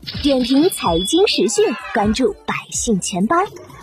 [0.00, 3.36] 点评财经时讯，关注百姓钱包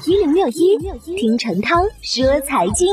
[0.05, 0.77] 一零六一，
[1.15, 2.87] 听陈涛说财经。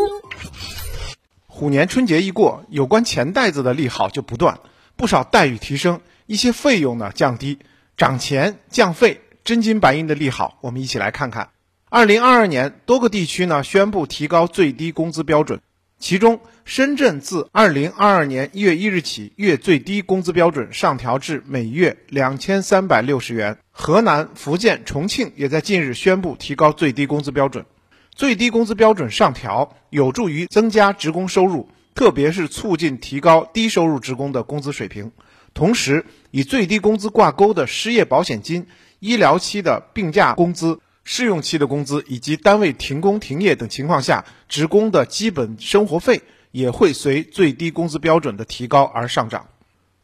[1.46, 4.60] 虎年春节一过，有关钱袋子的利好就不断，
[4.96, 7.58] 不少待遇提升，一些费用呢降低，
[7.96, 11.48] 涨钱降费，真金白银的利好，我们一起来看看。
[11.88, 15.60] 二零二二年，多个地区呢宣布提高最低工资标准。
[16.04, 23.56] 其中，深圳自二零二二年一月一日起，月最低工资标准上调至每月两千三百六十元。
[23.70, 27.64] 河南、福建、重庆也在近日宣布提高最低工资标准。
[28.14, 35.10] 最低工资标准上调有助于增加职工收入，特别是促进提高低收入职工的工资水平。
[35.54, 38.66] 同时，以最低工资挂钩的失业保险金、
[39.00, 40.80] 医疗期的病假工资。
[41.04, 49.46] 试用期的工资以及单位停工停业等情况下，职工的基本生活费也会随最低工资标准的提高而上涨。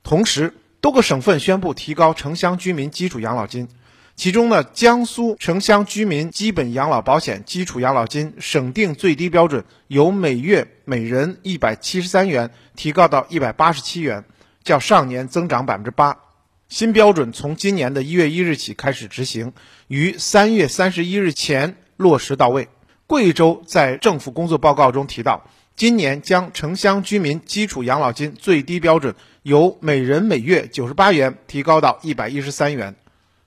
[0.02, 3.68] 同时，多个省份宣布提高城乡居民基础养老金，
[4.14, 14.24] 其中呢，江苏城乡居民基本养老保险基础养老金省定最低标准由每月每人一百七十三元提高到一百八十七元，
[14.64, 16.16] 较上年增长百分之八。
[16.70, 19.52] 新标准从今年的一月一日起开始执行，
[19.88, 22.68] 于三月三十一日前落实到位。
[23.08, 32.94] 贵州在政府工作报告中提到，今年将城乡居民基础养老金最低标准由每人每月九十八元提高到一百一十三元。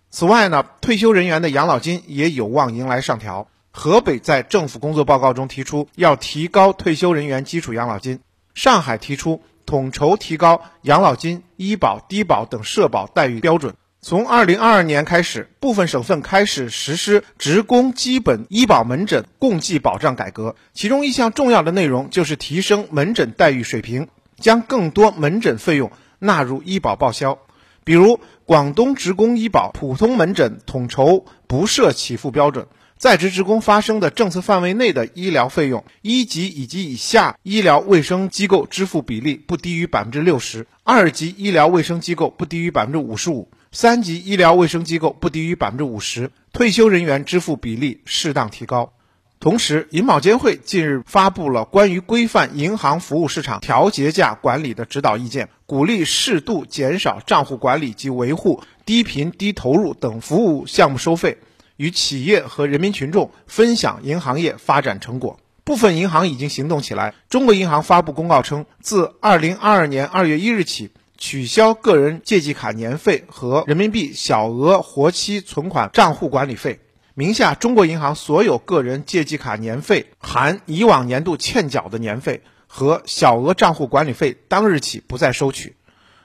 [0.09, 3.47] 此外呢，退休人员的养老金也有望迎来上调。
[3.71, 8.19] 河北在政府工作报告中提出要提高退休人员基础养老金。
[8.53, 9.41] 上海提出。
[9.65, 13.75] 统筹提高养老金、医保、低保等社保待遇标准。
[14.01, 27.39] 从二零二二年开始，部分省份开始实施职工基本医保门诊共计保障改革，其中一项重要的内容就是提升门诊待遇水平，将更多门诊费用纳入医保报销。
[27.85, 32.67] 比如，广东职工医保普通门诊统筹不设起付标准。
[33.03, 46.31] 在职职工发生的政策范围内的医疗费用，一级以及以下医疗卫生机构支付比例不低于百分之六十，二级医疗卫生机构不低于百分之五十五，三级医疗卫生机构不低于百分之五十。
[46.53, 48.93] 退休人员支付比例适当提高。
[49.37, 61.39] 同时，银保监会近日发布了关于规范银行服务市场调节价管理的指导意见，鼓励适度减少账户管理及维护、低频低投入等服务项目收费。
[61.77, 67.13] 与企业和人民群众分享银行业发展成果，部分银行已经行动起来。
[67.29, 76.79] 中国银行发布公告称，自二零二二年二月一日起，取消个人借记卡年费和人民币小额活期存款账户管理费。
[77.15, 85.75] 名下中国银行所有个人借记卡年费（含以往年度欠缴的年费）和小额账户管理费，当日起不再收取。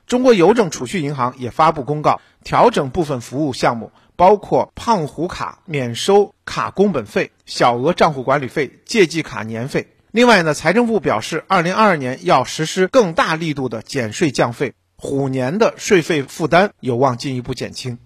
[0.08, 3.92] 中国邮政储蓄银行也发布公告，调整部分服务项目。
[4.16, 9.86] 包括胖虎卡免收卡工本费、小额账户管理费、借记卡年费。
[10.10, 17.98] 另外呢，财政部表示，二零二二年要实施更大力度的减税降费，虎年的税费负担有望进一步减轻。